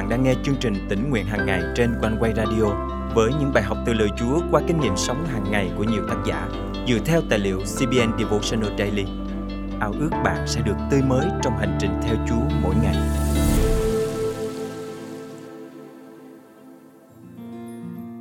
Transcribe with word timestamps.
bạn 0.00 0.08
đang 0.08 0.22
nghe 0.22 0.34
chương 0.42 0.56
trình 0.60 0.74
tỉnh 0.88 1.10
nguyện 1.10 1.26
hàng 1.26 1.46
ngày 1.46 1.62
trên 1.76 1.94
quanh 2.00 2.16
quay 2.20 2.32
radio 2.36 2.64
với 3.14 3.30
những 3.40 3.52
bài 3.54 3.62
học 3.62 3.78
từ 3.86 3.92
lời 3.92 4.08
Chúa 4.18 4.40
qua 4.50 4.62
kinh 4.68 4.80
nghiệm 4.80 4.96
sống 4.96 5.26
hàng 5.26 5.50
ngày 5.50 5.70
của 5.76 5.84
nhiều 5.84 6.02
tác 6.08 6.16
giả 6.26 6.48
dựa 6.88 6.98
theo 7.04 7.22
tài 7.30 7.38
liệu 7.38 7.58
CBN 7.58 8.18
Devotional 8.18 8.78
Daily. 8.78 9.04
Ao 9.80 9.92
ước 9.92 10.10
bạn 10.24 10.46
sẽ 10.46 10.60
được 10.60 10.76
tươi 10.90 11.02
mới 11.02 11.26
trong 11.42 11.58
hành 11.58 11.78
trình 11.80 11.90
theo 12.02 12.16
Chúa 12.28 12.56
mỗi 12.62 12.74
ngày. 12.82 12.96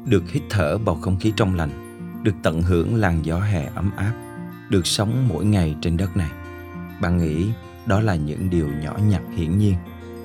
Được 0.06 0.24
hít 0.32 0.44
thở 0.50 0.78
bầu 0.78 0.98
không 1.02 1.20
khí 1.20 1.34
trong 1.36 1.56
lành, 1.56 1.70
được 2.24 2.36
tận 2.44 2.62
hưởng 2.62 2.96
làn 2.96 3.26
gió 3.26 3.40
hè 3.40 3.66
ấm 3.76 3.92
áp, 3.98 4.14
được 4.70 4.88
sống 4.88 5.28
mỗi 5.28 5.46
ngày 5.46 5.76
trên 5.82 5.98
đất 5.98 6.18
này. 6.18 6.32
Bạn 7.02 7.18
nghĩ 7.18 7.50
đó 7.86 8.00
là 8.00 8.16
những 8.16 8.50
điều 8.50 8.68
nhỏ 8.84 8.98
nhặt 9.10 9.22
hiển 9.36 9.58
nhiên 9.58 9.76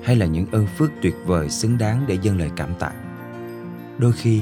hay 0.05 0.15
là 0.15 0.25
những 0.25 0.45
ơn 0.51 0.67
phước 0.67 0.91
tuyệt 1.01 1.15
vời 1.25 1.49
xứng 1.49 1.77
đáng 1.77 2.05
để 2.07 2.17
dâng 2.21 2.39
lời 2.39 2.51
cảm 2.55 2.69
tạ? 2.79 2.91
Đôi 3.97 4.11
khi, 4.11 4.41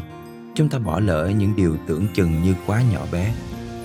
chúng 0.56 0.70
ta 0.70 0.80
bỏ 0.80 1.00
lỡ 1.00 1.32
những 1.38 1.56
điều 1.56 1.78
tưởng 1.88 2.08
chừng 2.14 2.44
như 2.44 2.56
quá 2.66 2.82
nhỏ 2.92 3.06
bé, 3.12 3.34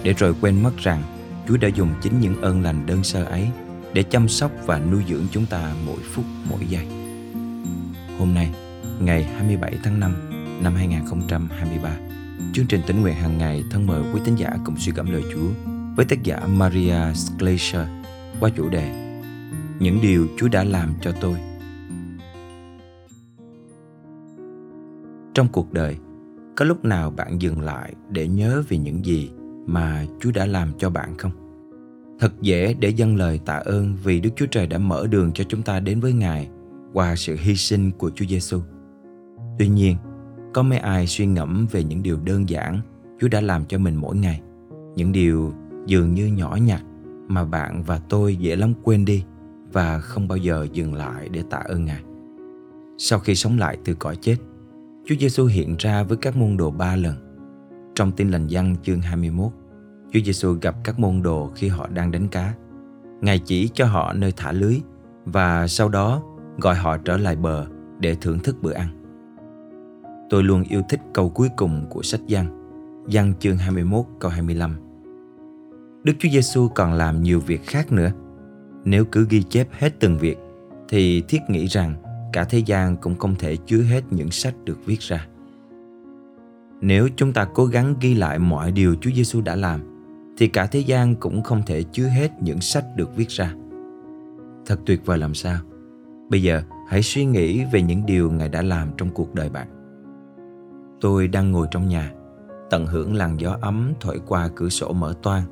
để 0.02 0.12
rồi 0.12 0.34
quên 0.41 0.62
mất 0.62 0.77
rằng 0.77 1.02
chúa 1.48 1.56
đã 1.56 1.68
dùng 1.68 1.91
chính 2.02 2.20
những 2.20 2.42
ơn 2.42 2.62
lành 2.62 2.87
đơn 2.87 3.04
sơ 3.04 3.24
ấy 3.24 3.48
để 3.92 4.02
chăm 4.02 4.28
sóc 4.28 4.52
và 4.66 4.78
nuôi 4.78 5.02
dưỡng 5.09 5.27
chúng 5.30 5.46
ta 5.46 5.74
mỗi 5.87 5.98
phút, 6.12 6.24
mỗi 6.51 6.66
giây. 6.68 6.87
Hôm 8.18 8.34
nay, 8.34 8.51
ngày 9.01 9.24
27 9.24 9.79
tháng 9.84 10.01
5 10.01 10.15
năm 10.62 10.74
2023 10.74 11.90
chương 12.52 12.66
trình 12.66 12.80
tính 12.87 13.01
nguyện 13.01 13.15
hàng 13.15 13.38
ngày 13.38 13.65
thân 13.70 13.87
mời 13.87 14.02
quý 14.15 14.20
tín 14.24 14.37
giả 14.37 14.51
cùng 14.65 14.76
suy 14.79 14.92
gẫm 14.92 15.10
lời 15.10 15.23
Chúa 15.32 15.70
với 15.96 16.06
tác 16.06 16.23
giả 16.23 16.40
Maria 16.46 17.15
Schleicher 17.15 17.87
qua 18.40 18.51
chủ 18.56 18.68
đề 18.68 18.90
Những 19.80 20.01
điều 20.02 20.26
Chúa 20.38 20.48
đã 20.48 20.65
làm 20.65 20.95
cho 21.01 21.12
tôi. 21.20 21.48
Trong 25.39 25.49
cuộc 25.53 25.73
đời, 25.73 25.97
có 26.57 26.65
lúc 26.65 26.85
nào 26.85 27.11
bạn 27.11 27.43
dừng 27.43 27.61
lại 27.61 27.95
để 28.11 28.29
nhớ 28.29 28.63
về 28.69 28.79
những 28.79 29.05
gì 29.05 29.31
mà 29.67 30.07
chúa 30.21 30.31
đã 30.35 30.47
làm 30.47 30.73
cho 30.79 30.91
bạn 30.91 31.15
không? 31.19 31.33
Thật 32.21 32.33
dễ 32.41 32.75
để 32.75 32.89
dâng 32.89 33.17
lời 33.17 33.41
tạ 33.45 33.55
ơn 33.55 33.97
vì 34.05 34.21
đức 34.21 34.31
chúa 34.37 34.47
trời 34.47 34.66
đã 34.66 34.79
mở 34.79 35.07
đường 35.07 35.33
cho 35.33 35.45
chúng 35.49 35.63
ta 35.63 35.81
đến 35.81 36.01
với 36.01 36.13
ngài 36.13 36.49
qua 36.93 37.16
sự 37.16 37.37
hy 37.39 37.57
sinh 37.57 37.91
của 37.99 38.11
chúa 38.15 38.25
giêsu 38.29 38.61
tuy 39.59 39.69
nhiên, 39.69 39.97
có 40.55 40.63
mấy 40.63 40.79
ai 40.79 41.07
suy 41.07 41.27
ngẫm 41.27 41.66
về 41.71 41.85
những 41.85 42.03
điều 42.03 42.19
đơn 42.25 42.49
giản 42.49 42.81
chúa 43.21 43.29
đã 43.29 43.41
làm 43.41 43.65
cho 43.65 43.79
mình 43.79 43.97
mỗi 43.97 44.16
ngày, 44.16 44.41
những 44.97 45.13
điều 45.13 45.53
dường 45.87 46.15
như 46.15 46.27
nhỏ 46.27 46.59
nhặt 46.63 46.83
mà 47.29 47.45
bạn 47.45 47.83
và 47.83 48.01
tôi 48.09 48.37
dễ 48.37 48.57
lắm 48.57 48.73
quên 48.83 49.05
đi 49.05 49.25
và 49.73 50.01
không 50.01 50.29
bao 50.29 50.39
giờ 50.39 50.66
dừng 50.73 50.95
lại 50.95 51.29
để 51.29 51.43
tạ 51.51 51.59
ơn 51.59 51.85
ngài. 51.85 52.03
Sau 52.99 53.19
khi 53.19 53.35
sống 53.35 53.59
lại 53.59 53.79
từ 53.85 53.95
cõi 53.95 54.16
chết 54.16 54.37
Chúa 55.09 55.16
Giêsu 55.20 55.46
hiện 55.46 55.76
ra 55.78 56.02
với 56.02 56.16
các 56.16 56.37
môn 56.37 56.56
đồ 56.56 56.70
ba 56.70 56.96
lần. 56.96 57.14
Trong 57.95 58.12
tin 58.12 58.30
lành 58.30 58.46
văn 58.51 58.76
chương 58.82 59.01
21, 59.01 59.52
Chúa 60.12 60.20
Giêsu 60.24 60.52
gặp 60.52 60.74
các 60.84 60.98
môn 60.98 61.23
đồ 61.23 61.51
khi 61.54 61.68
họ 61.68 61.88
đang 61.88 62.10
đánh 62.10 62.28
cá. 62.28 62.54
Ngài 63.20 63.38
chỉ 63.38 63.68
cho 63.74 63.86
họ 63.86 64.12
nơi 64.12 64.32
thả 64.36 64.53
lưới 64.53 64.81
và 65.25 65.66
sau 65.66 65.88
đó 65.88 66.22
gọi 66.59 66.75
họ 66.75 66.97
trở 66.97 67.16
lại 67.16 67.36
bờ 67.36 67.66
để 68.00 68.14
thưởng 68.20 68.38
thức 68.38 68.56
bữa 68.62 68.72
ăn. 68.72 68.88
Tôi 70.31 70.42
luôn 70.42 70.62
yêu 70.62 70.82
thích 70.88 71.00
câu 71.14 71.31
cuối 71.31 71.48
cùng 71.56 71.86
của 71.91 72.03
sách 72.03 72.20
Giăng, 72.26 72.70
Giăng 73.09 73.34
chương 73.38 73.56
21 73.56 74.04
câu 74.20 74.31
25. 74.31 74.76
Đức 76.04 76.12
Chúa 76.19 76.28
Giêsu 76.28 76.69
còn 76.75 76.92
làm 76.92 77.22
nhiều 77.22 77.41
việc 77.41 77.66
khác 77.66 77.92
nữa. 77.92 78.10
Nếu 78.84 79.04
cứ 79.04 79.26
ghi 79.31 79.42
chép 79.42 79.69
hết 79.72 79.92
từng 80.00 80.19
việc 80.19 80.38
thì 80.88 81.22
thiết 81.28 81.41
nghĩ 81.48 81.66
rằng 81.66 81.94
cả 82.32 82.44
thế 82.44 82.59
gian 82.59 82.97
cũng 82.97 83.16
không 83.16 83.34
thể 83.34 83.56
chứa 83.56 83.82
hết 83.82 84.04
những 84.10 84.31
sách 84.31 84.54
được 84.65 84.87
viết 84.87 85.00
ra. 85.00 85.26
Nếu 86.81 87.09
chúng 87.16 87.32
ta 87.32 87.48
cố 87.54 87.66
gắng 87.66 87.94
ghi 88.00 88.14
lại 88.14 88.38
mọi 88.38 88.72
điều 88.72 88.94
Chúa 89.00 89.10
Giêsu 89.10 89.41
đã 89.41 89.56
làm, 89.56 89.80
thì 90.38 90.48
cả 90.48 90.66
thế 90.66 90.80
gian 90.80 91.14
cũng 91.14 91.42
không 91.42 91.62
thể 91.66 91.82
chứa 91.82 92.06
hết 92.06 92.42
những 92.42 92.60
sách 92.60 92.84
được 92.97 93.16
viết 93.16 93.28
ra. 93.28 93.54
Thật 94.66 94.80
tuyệt 94.86 95.06
vời 95.06 95.19
làm 95.19 95.34
sao? 95.34 95.58
Bây 96.30 96.42
giờ 96.42 96.62
hãy 96.88 97.03
suy 97.03 97.25
nghĩ 97.25 97.64
về 97.72 97.82
những 97.82 98.06
điều 98.06 98.30
Ngài 98.30 98.48
đã 98.48 98.62
làm 98.62 98.88
trong 98.97 99.08
cuộc 99.10 99.34
đời 99.34 99.48
bạn. 99.48 99.69
Tôi 101.00 101.28
đang 101.28 101.53
ngồi 101.53 101.66
trong 101.70 101.88
nhà, 101.88 102.12
tận 102.70 102.86
hưởng 102.86 103.14
làn 103.14 103.41
gió 103.41 103.56
ấm 103.60 103.92
thổi 104.00 104.20
qua 104.26 104.48
cửa 104.56 104.69
sổ 104.69 104.92
mở 104.92 105.14
toang, 105.22 105.42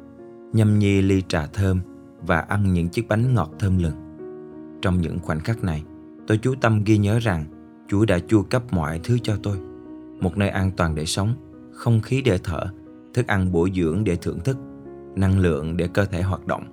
nhâm 0.52 0.78
nhi 0.78 1.02
ly 1.02 1.22
trà 1.28 1.46
thơm 1.46 1.80
và 2.20 2.38
ăn 2.38 2.72
những 2.72 2.88
chiếc 2.88 3.08
bánh 3.08 3.34
ngọt 3.34 3.50
thơm 3.58 3.78
lừng. 3.78 3.94
Trong 4.82 5.00
những 5.00 5.18
khoảnh 5.18 5.40
khắc 5.40 5.64
này, 5.64 5.82
Tôi 6.26 6.38
chú 6.38 6.54
tâm 6.60 6.84
ghi 6.84 6.98
nhớ 6.98 7.18
rằng 7.18 7.44
Chúa 7.88 8.04
đã 8.04 8.18
chu 8.18 8.42
cấp 8.42 8.62
mọi 8.70 9.00
thứ 9.04 9.18
cho 9.22 9.36
tôi. 9.42 9.56
Một 10.20 10.36
nơi 10.36 10.48
an 10.48 10.70
toàn 10.76 10.94
để 10.94 11.04
sống, 11.04 11.34
không 11.72 12.00
khí 12.00 12.22
để 12.22 12.38
thở, 12.44 12.60
thức 13.14 13.26
ăn 13.26 13.52
bổ 13.52 13.68
dưỡng 13.76 14.04
để 14.04 14.16
thưởng 14.16 14.40
thức, 14.44 14.56
năng 15.16 15.38
lượng 15.38 15.76
để 15.76 15.88
cơ 15.88 16.04
thể 16.04 16.22
hoạt 16.22 16.46
động 16.46 16.64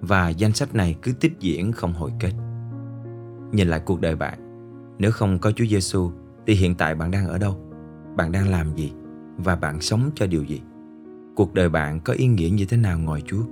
và 0.00 0.28
danh 0.28 0.52
sách 0.52 0.74
này 0.74 0.96
cứ 1.02 1.12
tiếp 1.20 1.32
diễn 1.40 1.72
không 1.72 1.92
hồi 1.92 2.10
kết. 2.20 2.32
Nhìn 3.52 3.68
lại 3.68 3.80
cuộc 3.84 4.00
đời 4.00 4.16
bạn, 4.16 4.38
nếu 4.98 5.10
không 5.10 5.38
có 5.38 5.52
Chúa 5.52 5.64
Giêsu 5.64 6.10
thì 6.46 6.54
hiện 6.54 6.74
tại 6.74 6.94
bạn 6.94 7.10
đang 7.10 7.26
ở 7.26 7.38
đâu? 7.38 7.56
Bạn 8.16 8.32
đang 8.32 8.48
làm 8.48 8.76
gì? 8.76 8.92
Và 9.36 9.56
bạn 9.56 9.80
sống 9.80 10.10
cho 10.14 10.26
điều 10.26 10.44
gì? 10.44 10.60
Cuộc 11.36 11.54
đời 11.54 11.68
bạn 11.68 12.00
có 12.00 12.12
ý 12.12 12.26
nghĩa 12.26 12.50
như 12.50 12.64
thế 12.64 12.76
nào 12.76 12.98
ngồi 12.98 13.22
Chúa? 13.26 13.42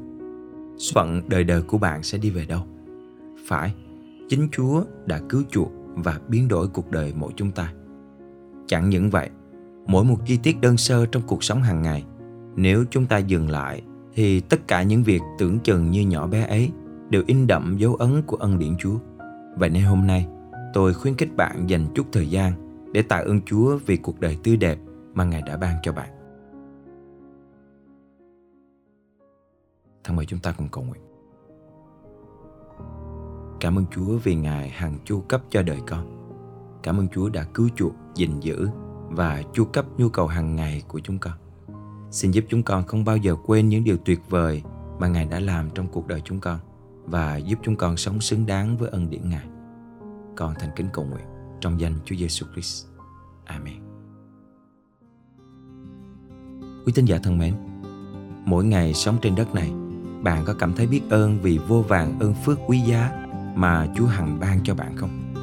Phận 0.94 1.22
đời 1.28 1.44
đời 1.44 1.62
của 1.62 1.78
bạn 1.78 2.02
sẽ 2.02 2.18
đi 2.18 2.30
về 2.30 2.46
đâu? 2.46 2.60
Phải, 3.46 3.74
chính 4.30 4.48
Chúa 4.52 4.84
đã 5.06 5.20
cứu 5.28 5.42
chuộc 5.50 5.72
và 5.94 6.20
biến 6.28 6.48
đổi 6.48 6.68
cuộc 6.68 6.90
đời 6.90 7.12
mỗi 7.16 7.32
chúng 7.36 7.50
ta. 7.50 7.72
Chẳng 8.66 8.90
những 8.90 9.10
vậy, 9.10 9.30
mỗi 9.86 10.04
một 10.04 10.16
chi 10.26 10.38
tiết 10.42 10.60
đơn 10.60 10.76
sơ 10.76 11.06
trong 11.06 11.22
cuộc 11.26 11.44
sống 11.44 11.62
hàng 11.62 11.82
ngày, 11.82 12.04
nếu 12.56 12.84
chúng 12.90 13.06
ta 13.06 13.18
dừng 13.18 13.50
lại 13.50 13.82
thì 14.14 14.40
tất 14.40 14.68
cả 14.68 14.82
những 14.82 15.02
việc 15.02 15.20
tưởng 15.38 15.58
chừng 15.58 15.90
như 15.90 16.00
nhỏ 16.00 16.26
bé 16.26 16.46
ấy 16.46 16.70
đều 17.10 17.22
in 17.26 17.46
đậm 17.46 17.76
dấu 17.78 17.94
ấn 17.94 18.22
của 18.22 18.36
ân 18.36 18.58
điển 18.58 18.76
Chúa. 18.78 18.98
Vậy 19.56 19.70
nên 19.70 19.82
hôm 19.82 20.06
nay, 20.06 20.26
tôi 20.74 20.94
khuyến 20.94 21.14
khích 21.14 21.36
bạn 21.36 21.70
dành 21.70 21.86
chút 21.94 22.06
thời 22.12 22.30
gian 22.30 22.52
để 22.92 23.02
tạ 23.02 23.16
ơn 23.16 23.40
Chúa 23.46 23.78
vì 23.86 23.96
cuộc 23.96 24.20
đời 24.20 24.38
tươi 24.44 24.56
đẹp 24.56 24.78
mà 25.14 25.24
Ngài 25.24 25.42
đã 25.42 25.56
ban 25.56 25.76
cho 25.82 25.92
bạn. 25.92 26.10
Thân 30.04 30.16
mời 30.16 30.26
chúng 30.26 30.40
ta 30.40 30.52
cùng 30.52 30.68
cầu 30.68 30.84
nguyện. 30.84 31.09
Cảm 33.60 33.78
ơn 33.78 33.84
Chúa 33.90 34.18
vì 34.18 34.34
Ngài 34.34 34.68
hằng 34.68 34.98
chu 35.04 35.20
cấp 35.20 35.42
cho 35.50 35.62
đời 35.62 35.78
con. 35.86 36.06
Cảm 36.82 37.00
ơn 37.00 37.08
Chúa 37.08 37.28
đã 37.28 37.44
cứu 37.44 37.68
chuộc, 37.76 37.92
gìn 38.14 38.40
giữ 38.40 38.68
và 39.08 39.42
chu 39.52 39.64
cấp 39.64 39.84
nhu 39.98 40.08
cầu 40.08 40.26
hàng 40.26 40.56
ngày 40.56 40.82
của 40.88 41.00
chúng 41.00 41.18
con. 41.18 41.32
Xin 42.10 42.30
giúp 42.30 42.44
chúng 42.48 42.62
con 42.62 42.86
không 42.86 43.04
bao 43.04 43.16
giờ 43.16 43.36
quên 43.46 43.68
những 43.68 43.84
điều 43.84 43.96
tuyệt 44.04 44.20
vời 44.28 44.62
mà 44.98 45.08
Ngài 45.08 45.26
đã 45.26 45.40
làm 45.40 45.70
trong 45.70 45.88
cuộc 45.88 46.06
đời 46.06 46.22
chúng 46.24 46.40
con 46.40 46.58
và 47.04 47.36
giúp 47.36 47.58
chúng 47.62 47.76
con 47.76 47.96
sống 47.96 48.20
xứng 48.20 48.46
đáng 48.46 48.76
với 48.76 48.88
ân 48.90 49.10
điển 49.10 49.30
Ngài. 49.30 49.46
Con 50.36 50.54
thành 50.58 50.70
kính 50.76 50.86
cầu 50.92 51.04
nguyện 51.04 51.24
trong 51.60 51.80
danh 51.80 51.94
Chúa 52.04 52.16
Giêsu 52.16 52.46
Christ. 52.52 52.86
Amen. 53.44 53.82
Quý 56.86 56.92
tín 56.94 57.04
giả 57.04 57.18
thân 57.22 57.38
mến, 57.38 57.54
mỗi 58.44 58.64
ngày 58.64 58.94
sống 58.94 59.16
trên 59.22 59.34
đất 59.34 59.54
này, 59.54 59.72
bạn 60.22 60.44
có 60.44 60.54
cảm 60.58 60.72
thấy 60.72 60.86
biết 60.86 61.02
ơn 61.10 61.38
vì 61.42 61.58
vô 61.58 61.82
vàng 61.82 62.18
ơn 62.18 62.34
phước 62.44 62.58
quý 62.66 62.80
giá 62.80 63.26
mà 63.60 63.86
Chúa 63.96 64.06
hằng 64.06 64.40
ban 64.40 64.60
cho 64.64 64.74
bạn 64.74 64.96
không? 64.96 65.34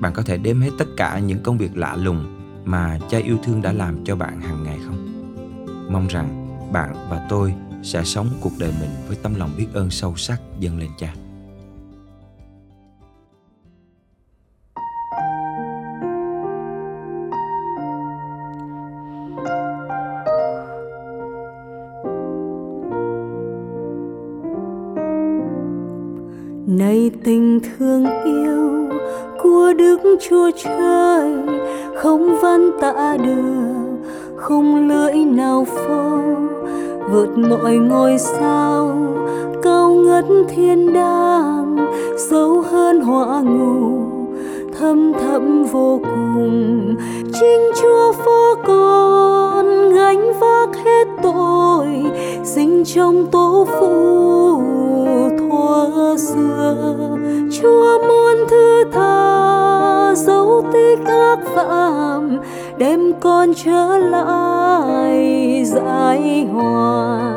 Bạn 0.00 0.12
có 0.12 0.22
thể 0.22 0.38
đếm 0.38 0.60
hết 0.60 0.70
tất 0.78 0.84
cả 0.96 1.18
những 1.18 1.42
công 1.42 1.58
việc 1.58 1.76
lạ 1.76 1.96
lùng 1.96 2.26
mà 2.64 2.98
cha 3.10 3.18
yêu 3.18 3.38
thương 3.44 3.62
đã 3.62 3.72
làm 3.72 4.04
cho 4.04 4.16
bạn 4.16 4.40
hàng 4.40 4.62
ngày 4.62 4.78
không? 4.86 5.08
Mong 5.92 6.06
rằng 6.06 6.58
bạn 6.72 6.94
và 7.10 7.26
tôi 7.28 7.54
sẽ 7.82 8.04
sống 8.04 8.28
cuộc 8.40 8.52
đời 8.58 8.72
mình 8.80 8.90
với 9.08 9.16
tâm 9.22 9.34
lòng 9.34 9.50
biết 9.56 9.66
ơn 9.74 9.90
sâu 9.90 10.16
sắc 10.16 10.40
dâng 10.58 10.78
lên 10.78 10.90
cha. 10.98 11.14
Này 26.68 27.10
tình 27.24 27.60
thương 27.60 28.06
yêu 28.24 28.88
của 29.42 29.72
đức 29.78 29.98
chúa 30.20 30.50
trời, 30.64 31.32
không 31.96 32.38
văn 32.42 32.70
tả 32.80 33.16
được, 33.16 33.98
không 34.36 34.88
lưỡi 34.88 35.14
nào 35.14 35.64
phô, 35.64 36.18
vượt 37.12 37.38
mọi 37.38 37.76
ngôi 37.76 38.18
sao, 38.18 38.96
cao 39.62 39.94
ngất 39.94 40.24
thiên 40.48 40.92
đàng, 40.92 41.76
sâu 42.30 42.62
hơn 42.70 43.00
hỏa 43.00 43.40
ngục 43.40 44.08
thâm 44.78 45.12
thẳm 45.12 45.64
vô 45.64 46.00
cùng. 46.04 46.96
Chính 47.40 47.70
chúa 47.82 48.12
phó 48.12 48.54
con 48.66 49.94
gánh 49.94 50.32
vác 50.40 50.67
sinh 52.54 52.84
trong 52.84 53.26
tổ 53.26 53.66
phụ 53.80 54.62
thuở 55.38 56.16
xưa. 56.18 56.96
Chúa 57.52 57.98
muốn 58.08 58.36
thứ 58.50 58.84
tha 58.92 60.14
dấu 60.16 60.62
tích 60.72 61.06
ác 61.06 61.38
phạm, 61.54 62.38
đem 62.78 63.12
con 63.20 63.54
trở 63.64 63.98
lại 63.98 65.62
giải 65.66 66.46
hòa. 66.52 67.32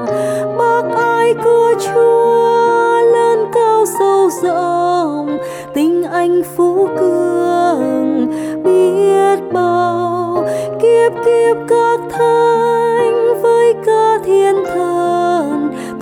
Bác 0.57 0.83
ai 0.97 1.33
của 1.43 1.73
chúa 1.79 3.01
lớn 3.13 3.45
cao 3.53 3.85
sâu 3.99 4.29
rộng, 4.43 5.37
tình 5.73 6.03
anh 6.03 6.41
phú 6.55 6.87
cường 6.99 8.27
biết 8.63 9.53
bao 9.53 10.45
kiếp 10.81 11.11
kiếp 11.25 11.57
các 11.67 11.99
thân 12.09 12.80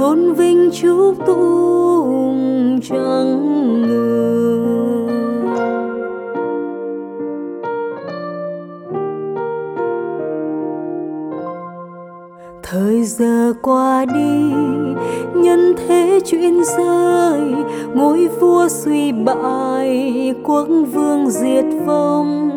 tôn 0.10 0.34
vinh 0.34 0.70
chúc 0.74 1.16
tụng 1.28 2.80
chẳng 2.84 3.82
ngừng 3.82 5.08
thời 12.64 13.04
giờ 13.04 13.54
qua 13.62 14.06
đi, 14.06 14.54
nhân 15.36 15.76
thế 15.78 16.20
chuyển 16.26 16.64
rơi, 16.78 17.42
ngôi 17.94 18.28
vua 18.40 18.68
suy 18.70 19.12
bại, 19.12 20.34
quốc 20.44 20.68
vương 20.94 21.30
diệt 21.30 21.66
vong 21.86 22.49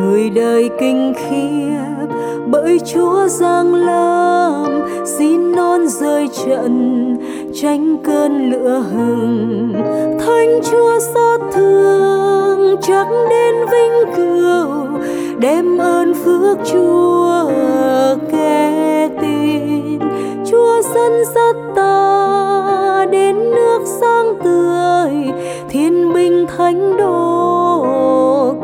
người 0.00 0.30
đời 0.30 0.70
kinh 0.80 1.12
khiếp, 1.16 2.06
bởi 2.46 2.78
chúa 2.94 3.28
giang 3.28 3.74
lâm, 3.74 4.64
xin 5.04 5.52
non 5.52 5.86
rơi 5.88 6.28
trận, 6.46 7.16
tránh 7.62 7.96
cơn 8.04 8.50
lửa 8.50 8.84
hừng 8.92 9.72
thánh 10.26 10.60
chúa 10.70 11.00
xót 11.00 11.40
thương, 11.52 12.76
chắc 12.82 13.06
đến 13.30 13.54
vinh 13.72 14.14
cửu, 14.16 14.66
đem 15.38 15.78
ơn 15.78 16.14
phước 16.14 16.58
chúa 16.72 17.50
kẻ 18.32 19.08
tin 19.20 19.98
chúa 20.50 20.82
dẫn 20.94 21.24
dắt 21.34 21.56
ta 21.76 23.06
đến 23.10 23.36
nước 23.36 23.80
sáng 24.00 24.34
tươi, 24.44 25.32
thiên 25.68 26.12
binh 26.14 26.46
thánh 26.56 26.96
đồ 26.96 27.86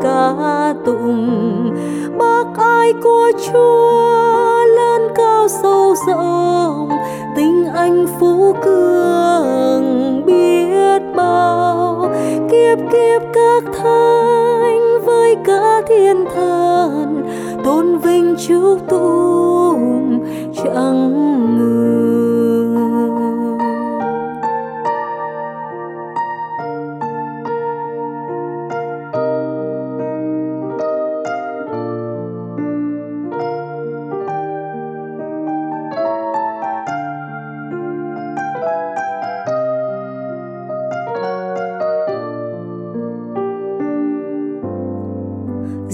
cả 0.03 0.72
tụng. 0.85 1.69
Bác 2.17 2.45
ai 2.57 2.93
của 3.03 3.31
chúa 3.45 4.65
lớn 4.75 5.01
cao 5.15 5.47
sâu 5.47 5.95
rộng, 6.07 6.89
tình 7.35 7.65
anh 7.73 8.05
phú 8.19 8.55
cường 8.63 10.25
biết 10.25 11.01
bao. 11.15 12.09
Kiếp 12.51 12.77
kiếp 12.91 13.21
các 13.33 13.63
thánh 13.73 14.81
với 15.05 15.35
cả 15.45 15.81
thiên 15.87 16.25
thần, 16.35 17.23
tôn 17.65 17.97
vinh 17.97 18.35
chúc 18.47 18.79
tụng, 18.89 20.19
chẳng 20.63 21.32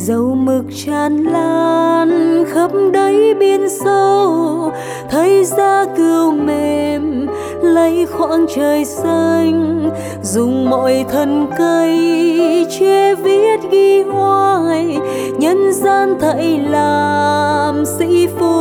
dầu 0.05 0.35
mực 0.35 0.65
tràn 0.85 1.23
lan 1.23 2.09
khắp 2.53 2.71
đáy 2.93 3.33
biển 3.39 3.69
sâu, 3.69 4.71
thấy 5.09 5.45
ra 5.45 5.85
cừu 5.97 6.31
mềm 6.31 7.27
lấy 7.61 8.05
khoảng 8.05 8.45
trời 8.55 8.85
xanh, 8.85 9.89
dùng 10.23 10.69
mọi 10.69 11.05
thân 11.11 11.47
cây 11.57 12.65
che 12.79 13.15
viết 13.15 13.59
ghi 13.71 14.03
hoài, 14.03 14.97
nhân 15.39 15.73
gian 15.73 16.19
thảy 16.19 16.59
làm 16.69 17.85
sĩ 17.85 18.27
phu 18.27 18.58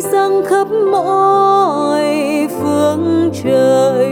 dâng 0.00 0.42
khắp 0.46 0.66
mọi 0.92 2.02
phương 2.60 3.30
trời. 3.44 4.08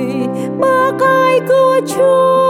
Ba 0.60 0.92
ai 1.00 1.40
của 1.48 1.80
chúa 1.96 2.45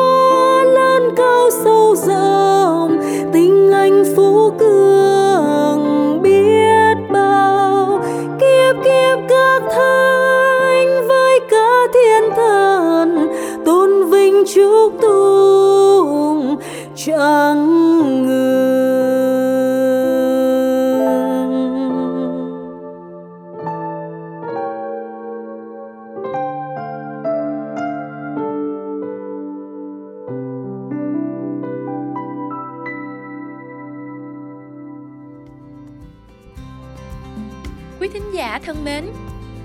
giả 38.36 38.58
thân 38.64 38.84
mến, 38.84 39.04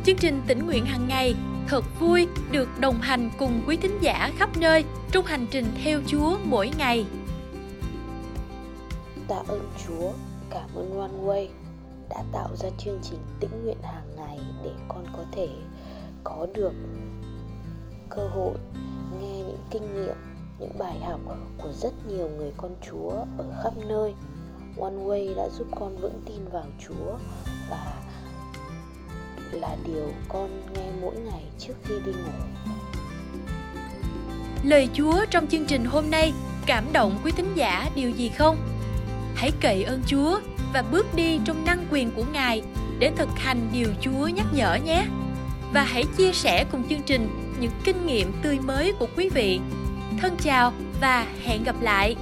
chương 0.03 0.17
trình 0.17 0.41
tỉnh 0.47 0.65
nguyện 0.65 0.85
hàng 0.85 1.07
ngày 1.07 1.35
thật 1.67 1.83
vui 1.99 2.27
được 2.51 2.67
đồng 2.79 3.01
hành 3.01 3.29
cùng 3.39 3.61
quý 3.67 3.77
thính 3.77 3.97
giả 4.01 4.31
khắp 4.37 4.57
nơi 4.57 4.85
trong 5.11 5.25
hành 5.25 5.47
trình 5.51 5.65
theo 5.83 5.99
Chúa 6.07 6.37
mỗi 6.43 6.71
ngày. 6.77 7.05
Tạ 9.27 9.35
ơn 9.47 9.69
Chúa, 9.87 10.11
cảm 10.49 10.69
ơn 10.75 10.99
One 10.99 11.25
Way 11.25 11.47
đã 12.09 12.23
tạo 12.31 12.49
ra 12.55 12.69
chương 12.77 12.99
trình 13.03 13.19
tĩnh 13.39 13.63
nguyện 13.63 13.77
hàng 13.83 14.15
ngày 14.17 14.39
để 14.63 14.71
con 14.87 15.05
có 15.17 15.23
thể 15.31 15.47
có 16.23 16.47
được 16.53 16.73
cơ 18.09 18.27
hội 18.27 18.55
nghe 19.21 19.37
những 19.37 19.63
kinh 19.71 19.93
nghiệm, 19.95 20.15
những 20.59 20.77
bài 20.77 20.99
học 20.99 21.19
của 21.57 21.71
rất 21.73 21.93
nhiều 22.07 22.29
người 22.37 22.51
con 22.57 22.75
Chúa 22.89 23.11
ở 23.37 23.45
khắp 23.63 23.73
nơi. 23.87 24.13
One 24.81 24.95
Way 24.95 25.35
đã 25.35 25.49
giúp 25.49 25.67
con 25.79 25.97
vững 25.97 26.21
tin 26.25 26.45
vào 26.51 26.65
Chúa 26.87 27.17
và 27.69 28.01
là 29.51 29.75
điều 29.85 30.13
con 30.29 30.61
nghe 30.73 30.85
mỗi 31.01 31.15
ngày 31.15 31.43
trước 31.59 31.73
khi 31.83 31.93
đi 32.05 32.11
ngủ. 32.11 32.31
Lời 34.63 34.89
Chúa 34.93 35.25
trong 35.29 35.47
chương 35.47 35.65
trình 35.65 35.85
hôm 35.85 36.11
nay 36.11 36.33
cảm 36.65 36.93
động 36.93 37.19
quý 37.23 37.31
thính 37.31 37.51
giả 37.55 37.89
điều 37.95 38.09
gì 38.09 38.29
không? 38.29 38.57
Hãy 39.35 39.51
cậy 39.59 39.83
ơn 39.83 40.01
Chúa 40.07 40.39
và 40.73 40.83
bước 40.91 41.15
đi 41.15 41.39
trong 41.45 41.65
năng 41.65 41.87
quyền 41.91 42.11
của 42.11 42.23
Ngài 42.33 42.61
để 42.99 43.11
thực 43.15 43.29
hành 43.35 43.69
điều 43.73 43.87
Chúa 44.01 44.27
nhắc 44.27 44.45
nhở 44.53 44.77
nhé. 44.85 45.05
Và 45.73 45.83
hãy 45.83 46.03
chia 46.17 46.31
sẻ 46.33 46.65
cùng 46.71 46.89
chương 46.89 47.01
trình 47.01 47.29
những 47.59 47.71
kinh 47.83 48.05
nghiệm 48.05 48.31
tươi 48.41 48.59
mới 48.59 48.93
của 48.99 49.07
quý 49.17 49.29
vị. 49.29 49.59
Thân 50.19 50.35
chào 50.39 50.73
và 51.01 51.25
hẹn 51.43 51.63
gặp 51.63 51.75
lại. 51.81 52.15